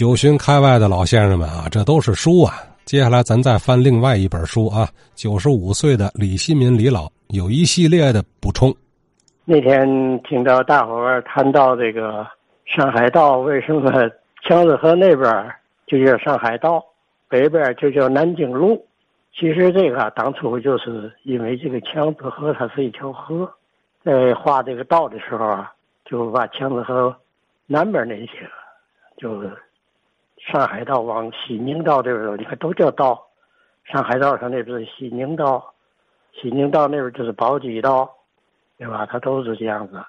[0.00, 2.54] 九旬开外的老先生们啊，这都是书啊。
[2.86, 4.88] 接下来咱再翻另外一本书啊。
[5.14, 8.74] 九十五岁的李新民李老有一系列的补充。
[9.44, 9.86] 那天
[10.22, 12.26] 听到大伙儿谈到这个
[12.64, 13.92] 上海道，为什么
[14.48, 15.54] 强子河那边
[15.86, 16.82] 就叫上海道，
[17.28, 18.82] 北边就叫南京路？
[19.38, 23.46] 其实这个当初就是因为这个强子河它是一条河，
[24.02, 25.70] 在画这个道的时候啊，
[26.06, 27.14] 就把强子河
[27.66, 28.48] 南边那些
[29.18, 29.44] 就。
[30.50, 33.26] 上海道往西宁道这边，你看都叫道。
[33.84, 35.72] 上海道上那边是西宁道，
[36.32, 38.10] 西宁道那边就是宝鸡道，
[38.78, 39.06] 对吧？
[39.06, 40.02] 它都是这样子。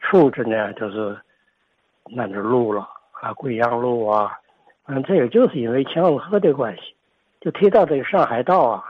[0.00, 1.16] 出去呢就是
[2.06, 2.88] 那着路了
[3.20, 4.38] 啊，贵阳路啊。
[4.86, 6.94] 嗯，这个就是因为强子河的关系。
[7.40, 8.84] 就提到这个上海道啊，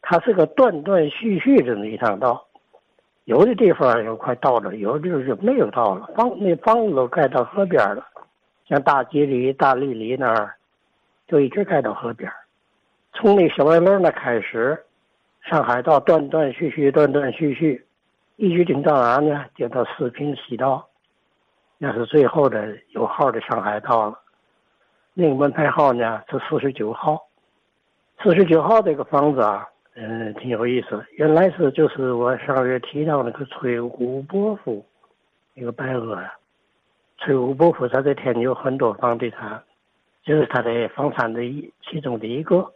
[0.00, 2.46] 它是个断断续续的那一趟道，
[3.24, 8.06] 有的地方有快到了，有的地方就没有到了，房那房子都盖到河边了。
[8.66, 10.54] 像大吉里、大丽里那儿，
[11.26, 12.36] 就一直盖到河边儿
[13.12, 14.82] 从那小白楼那开始，
[15.42, 17.84] 上海道断断续续、断断续续，
[18.36, 19.44] 一直顶到哪呢？
[19.54, 20.88] 就到四平西道，
[21.76, 24.18] 那是最后的有号的上海道了。
[25.14, 27.20] 那个门牌号呢是四十九号。
[28.22, 31.04] 四十九号这个房子啊，嗯，挺有意思。
[31.16, 34.86] 原来是就是我上月提到那个崔武伯父，
[35.54, 36.32] 那个白鹅呀。
[37.24, 39.62] 崔武伯父他在天津有很多房地产，
[40.24, 42.68] 就是他的房产的一其中的一个。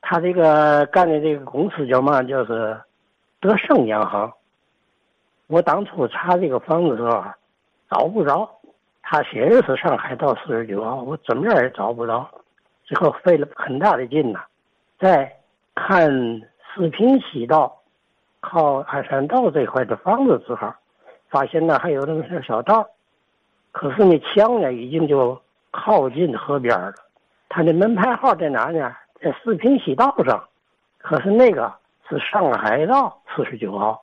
[0.00, 2.22] 他这个干的这个公司叫嘛？
[2.22, 2.80] 就是
[3.38, 4.32] 德盛洋行。
[5.48, 7.22] 我当初查这个房子的时候
[7.90, 8.48] 找不着，
[9.02, 12.26] 他写的是上海道四十九号，我怎么样也找不着。
[12.84, 14.40] 最后费了很大的劲呐，
[14.98, 15.30] 在
[15.74, 16.08] 看
[16.74, 17.76] 四平西道
[18.40, 20.72] 靠鞍山道这块的房子时候，
[21.28, 22.88] 发现呢还有那么条小道。
[23.78, 25.38] 可是那墙呢，已经就
[25.70, 26.94] 靠近河边了。
[27.46, 28.96] 它的门牌号在哪呢？
[29.20, 30.48] 在四平西道上。
[30.96, 31.70] 可是那个
[32.08, 34.02] 是上海道四十九号。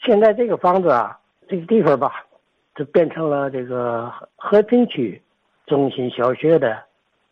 [0.00, 1.18] 现在这个房子啊，
[1.48, 2.26] 这个地方吧，
[2.74, 5.22] 就变成了这个和平区
[5.64, 6.82] 中心小学的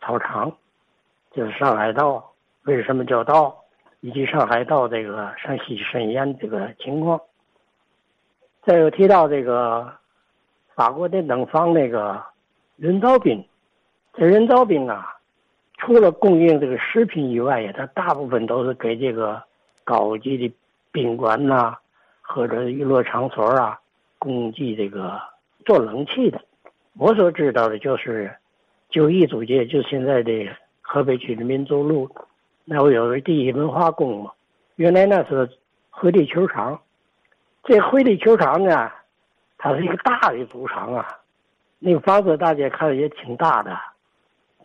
[0.01, 0.51] 操场。
[1.33, 3.55] 就是上海道为什么叫道，
[4.01, 7.21] 以及上海道这个山西沈阳这个情况。
[8.65, 10.01] 再有提到这个。
[10.75, 12.23] 法国的冷房那个
[12.77, 13.45] 人造冰，
[14.15, 15.17] 这人造冰啊，
[15.79, 19.43] 除了供应这个食品以外呀，它大部分都是给这个
[19.85, 20.55] 高级的
[20.91, 21.77] 宾馆呐，
[22.23, 23.79] 或者娱乐场所啊，
[24.19, 25.21] 供给这个
[25.67, 26.41] 做冷气的。
[26.99, 28.35] 我所知道的就是，
[28.89, 30.49] 就一组界，就现在的
[30.81, 32.11] 河北区的民族路，
[32.65, 34.33] 那我有个第一文化宫嘛，
[34.77, 35.49] 原来那是
[35.91, 36.81] 回力球场，
[37.65, 38.91] 这回力球场呢。
[39.65, 41.07] 它是一个大的赌场啊，
[41.79, 43.79] 那个房子大家看也挺大的，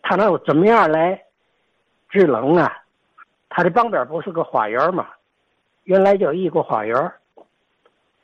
[0.02, 1.22] 它那怎么样来
[2.08, 2.82] 制冷啊？
[3.48, 5.06] 它的旁边不是个花园吗？
[5.84, 7.12] 原来叫一个花园。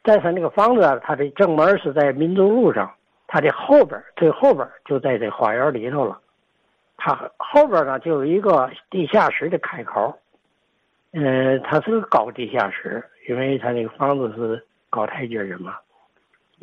[0.02, 2.92] 再说那个房子，它的正门是在民族路上，
[3.28, 6.20] 它的后边最后边就在这花园里头了。
[6.96, 10.18] 它后边呢就有一个地下室的开口，
[11.12, 15.76] 嗯，它是个高地下室，因为它那个房子是高台阶的嘛。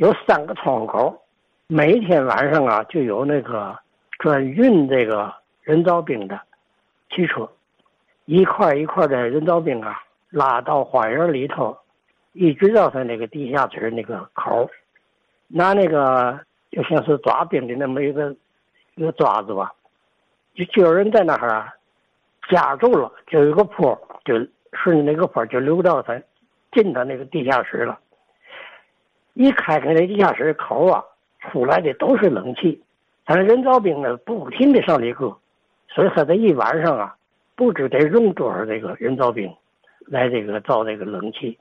[0.02, 1.16] 有三个窗口，
[1.68, 3.78] 每天晚上啊，就有那个
[4.18, 5.32] 专运这个
[5.62, 6.42] 人造冰的
[7.12, 7.48] 汽车，
[8.26, 10.02] 一块一块的人造冰啊，
[10.32, 11.78] 拉到花园里头，
[12.34, 14.68] 一直到他那个地下室那个口，
[15.48, 16.40] 拿那个
[16.72, 18.36] 就像是抓冰的那么一个
[18.96, 19.72] 一个爪子吧，
[20.56, 21.72] 就就有人在那儿啊
[22.50, 23.96] 夹住了，就有个坡，
[24.26, 24.34] 就
[24.74, 26.20] 顺着那个坡就流到他
[26.72, 28.00] 进到那个地下室了。
[29.34, 31.04] 一开开那地下室口啊，
[31.40, 32.82] 出来的都是冷气。
[33.24, 35.38] 但是人造冰呢，不停的上里搁，
[35.88, 37.16] 所以他这一晚上啊，
[37.56, 39.54] 不知得用多少这个人造冰，
[40.08, 41.58] 来这个造这个冷气。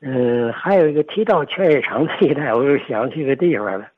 [0.00, 3.88] 嗯，还有一个提到劝业场这一带，我又想起个地方了。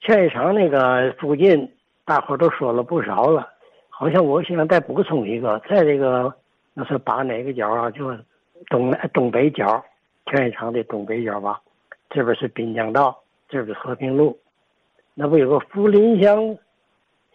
[0.00, 1.70] 劝业场那个附近，
[2.04, 3.46] 大伙都说了不少了。
[3.90, 6.32] 好像我想再补充一个，在这个
[6.72, 7.90] 那是把哪个角啊？
[7.90, 8.16] 就
[8.68, 9.84] 东东北角，
[10.26, 11.60] 劝业场的东北角吧。
[12.10, 14.38] 这边是滨江道，这边是和平路，
[15.14, 16.56] 那不有个福林乡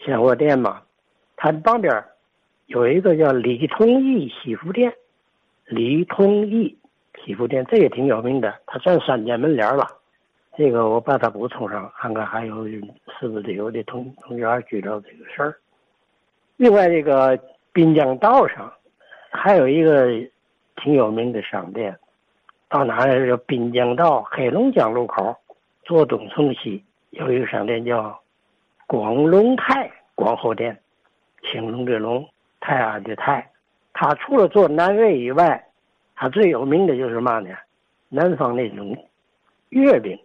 [0.04, 0.82] 鲜货店吗？
[1.36, 2.04] 它旁边
[2.68, 4.94] 有一个叫李通义西服店，
[5.66, 6.78] 李通义
[7.24, 9.86] 西服店这也挺有名的，它算三间门脸了。
[10.56, 15.56] 这个我把它补充上，看看还有是不是有的同同学还知道这个事儿。
[16.58, 17.38] 另外，这个
[17.72, 18.72] 滨江道上
[19.32, 20.08] 还有一个
[20.76, 21.98] 挺有名的商店。
[22.74, 25.38] 到哪儿叫滨江道黑龙江路口，
[25.84, 28.20] 坐东从西有一个商店叫
[28.88, 30.76] 广隆泰广货店，
[31.44, 32.28] 青龙的龙，
[32.60, 33.48] 泰安的泰。
[33.94, 35.64] 他除了做南味以外，
[36.16, 37.52] 他最有名的就是嘛呢？
[38.10, 38.98] 南方那种
[39.70, 40.20] 月饼，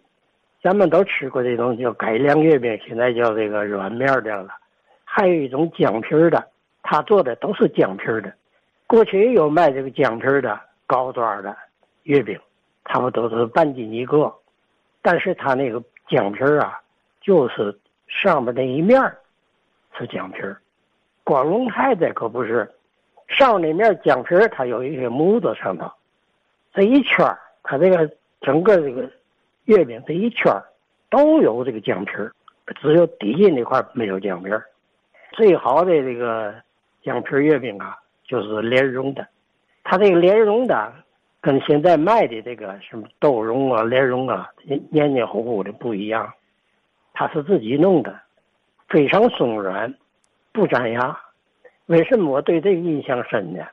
[0.63, 4.49] 咱们都吃过这种叫改良月饼，现在叫这个软面的了。
[5.03, 6.47] 还有一种姜皮的，
[6.81, 8.33] 他做的都是姜皮的。
[8.87, 11.55] 过去也有卖这个姜皮的高端的
[12.09, 12.39] 月饼，
[12.85, 14.33] 差不多都是半斤一个，
[15.03, 16.81] 但是他那个姜皮啊，
[17.21, 17.77] 就是
[18.07, 18.99] 上面那一面
[19.95, 20.39] 是姜皮
[21.23, 22.67] 广隆泰的可不是。
[23.27, 25.87] 上那面姜皮它有一些模子上头，
[26.73, 27.23] 这一圈
[27.61, 29.07] 它这个整个这个
[29.65, 30.51] 月饼这一圈
[31.11, 32.11] 都有这个姜皮
[32.81, 34.49] 只有底下那块没有姜皮
[35.33, 36.55] 最好的这个
[37.03, 39.27] 姜皮月饼啊，就是莲蓉的。
[39.83, 40.91] 它这个莲蓉的
[41.41, 44.49] 跟现在卖的这个什么豆蓉啊、莲蓉啊，
[44.91, 46.31] 黏黏糊糊的不一样。
[47.13, 48.19] 它是自己弄的，
[48.87, 49.93] 非常松软，
[50.51, 51.17] 不粘牙。
[51.87, 53.65] 为什么我对这个印象深呢？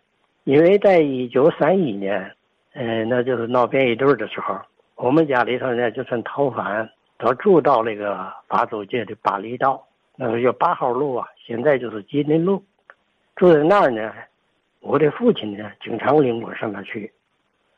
[0.45, 2.33] 因为在一九三一年，
[2.73, 4.59] 嗯，那就是闹变异队的时候，
[4.95, 9.85] 我们家里头呢就算逃犯，都住到那个法租界的八里道，
[10.15, 12.65] 那个叫八号路啊，现在就是吉林路。
[13.35, 14.13] 住在那儿呢，
[14.81, 17.13] 我的父亲呢经常领我上那去。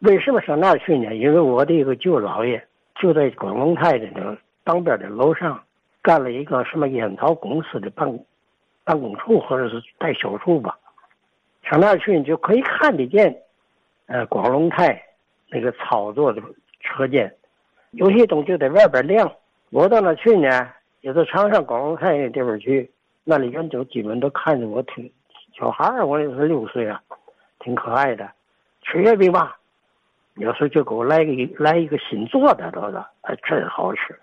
[0.00, 1.14] 为什么上那儿去呢？
[1.14, 2.64] 因为我的一个舅姥爷
[2.96, 5.62] 就在广隆泰的那个旁边的楼上，
[6.02, 8.18] 干了一个什么烟草公司的办。
[8.84, 10.74] 办公处或者是代销处吧，
[11.62, 13.36] 上那儿去你就可以看得见，
[14.06, 14.98] 呃，广隆泰
[15.50, 16.40] 那个操作的
[16.80, 17.30] 车间，
[17.90, 19.30] 有些东西就在外边晾。
[19.68, 20.70] 我到那去呢，
[21.02, 22.90] 也是常上广隆泰那地方去，
[23.24, 25.12] 那里人就基本都看着我，挺
[25.54, 26.98] 小孩儿，我也是六岁啊，
[27.58, 28.26] 挺可爱的。
[28.84, 29.57] 吃月饼吧，
[30.38, 34.18] 有时候就给我来个来一个新做的，都是，哎，真好吃。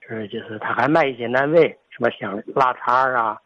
[0.00, 3.40] 就是就是他还卖一些南味，什么香腊肠啊。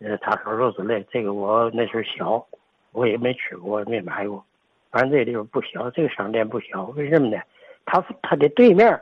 [0.00, 2.46] 呃，叉烧肉之类，这个我那时候小，
[2.92, 4.42] 我也没吃过，没买过。
[4.90, 6.84] 反正这地方不小，这个商店不小。
[6.96, 7.36] 为什么呢？
[7.84, 8.98] 他他的对面，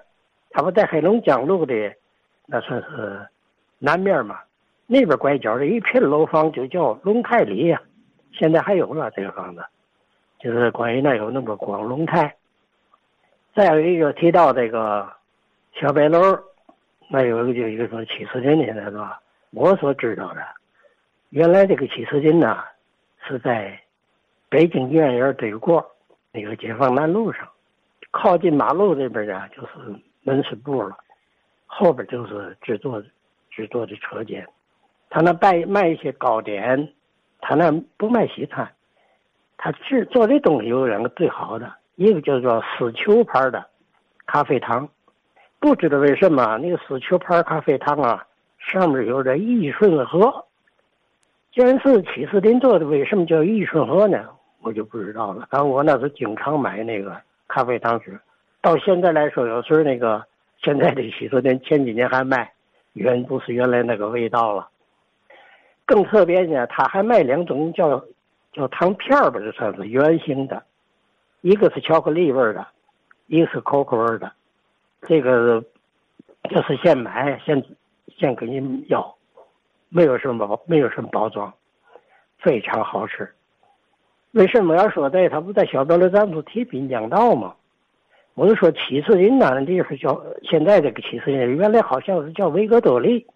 [0.51, 1.95] 他不在黑龙江路的，
[2.47, 3.27] 那算是
[3.79, 4.41] 南面嘛。
[4.89, 7.81] 那边拐角的一片楼房就叫龙泰里呀，
[8.33, 9.65] 现在还有了这个房子，
[10.41, 12.35] 就是关于那有那个广龙泰。
[13.59, 15.13] 再有一个提到这个
[15.73, 16.21] 小白楼，
[17.09, 19.21] 那有一个就一个说七十年现在是吧？
[19.51, 20.41] 我所知道的。
[21.31, 22.63] 原来这个七十斤呢，
[23.27, 23.77] 是在
[24.49, 25.85] 北京医院园对过
[26.31, 27.49] 那个解放南路上，
[28.13, 30.97] 靠近马路这边呢就是门市部了，
[31.67, 33.03] 后边就是制作
[33.51, 34.47] 制作的车间。
[35.11, 36.93] 他那卖卖一些糕点，
[37.41, 38.71] 他那不卖西餐，
[39.57, 43.67] 他制做的东西有两个最好的，一个叫做丝球牌的
[44.25, 44.89] 咖啡糖，
[45.59, 48.25] 不知道为什么那个丝球牌咖啡糖啊，
[48.57, 50.45] 上面有点益顺和。
[51.53, 54.29] 既然是七十林做的，为什么叫益顺和呢？
[54.61, 55.49] 我就不知道了。
[55.51, 58.17] 反正我那是经常买那个咖啡糖吃，
[58.63, 60.25] 到现在来说，有时候那个
[60.63, 62.53] 现在的七十林前几年还卖，
[62.93, 64.69] 原不是原来那个味道了。
[65.85, 68.05] 更特别呢，他还卖两种叫
[68.53, 70.63] 叫糖片儿吧，这算是圆形的，
[71.41, 72.67] 一个是巧克力味的，
[73.27, 74.33] 一个是可可味的。
[75.03, 75.63] 这个
[76.51, 77.65] 就是现买现
[78.17, 79.15] 现给你要。
[79.91, 81.51] 没有什么，没有什么包装，
[82.39, 83.27] 非常好吃。
[84.33, 85.27] 为什么要说这？
[85.31, 87.55] 他不在小标里咱不提滨江道吗？
[88.35, 93.27] 我就说七十林那地方叫现在这个七十林，原来好像是叫维格多利。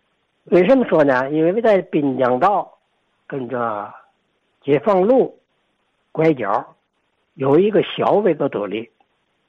[0.45, 1.31] 为什么说呢？
[1.31, 2.71] 因为在滨江道
[3.27, 3.91] 跟着
[4.61, 5.39] 解放路
[6.13, 6.77] 拐角
[7.35, 8.91] 有一个小维格多利。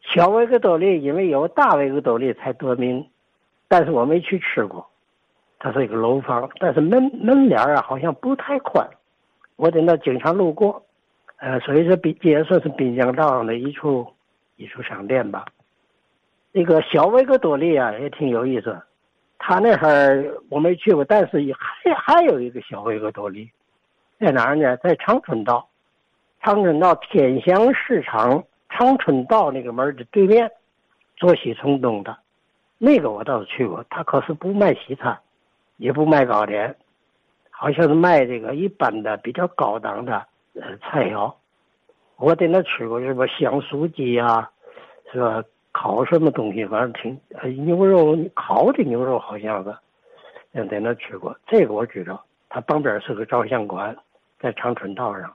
[0.01, 3.07] 小维格多利因为有大维格多利才得名，
[3.67, 4.85] 但是我没去吃过。
[5.59, 8.85] 它是一个楼房，但是门门脸啊好像不太宽，
[9.55, 10.83] 我在那经常路过，
[11.37, 14.05] 呃，所以说滨也算是滨江道上的一处
[14.57, 15.45] 一处商店吧。
[16.51, 18.77] 那个小维格多利啊也挺有意思，
[19.39, 23.49] 他那哈儿我没去过，但是还还有一个小维格多利，
[24.19, 24.75] 在哪儿呢？
[24.77, 25.69] 在长春道，
[26.43, 30.51] 长春道天祥市场长春道那个门的对面，
[31.15, 32.15] 坐西从东的，
[32.77, 35.17] 那个我倒是去过，他可是不卖西餐。
[35.77, 36.73] 也不卖糕点，
[37.49, 40.23] 好像是卖这个一般的、比较高档的
[40.53, 41.33] 呃菜肴。
[42.17, 44.49] 我在那吃过什么香酥鸡啊，
[45.11, 45.43] 是吧？
[45.71, 49.75] 烤什么东西，反正挺呃牛肉烤的牛肉，好像是。
[50.53, 52.23] 嗯在那吃过，这个我知道。
[52.49, 53.97] 他旁边是个照相馆，
[54.39, 55.33] 在长春道上，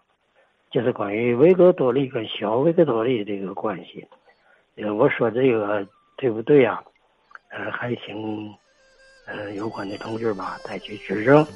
[0.70, 4.06] 就是关于维格多利跟小维格多利这个关系。
[4.76, 6.82] 呃，我说这个对不对呀？
[7.50, 8.52] 呃，还请。
[9.30, 11.46] 呃有关的同志吧，再去指正。